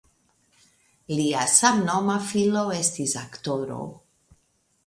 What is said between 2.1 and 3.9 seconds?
filo estis aktoro.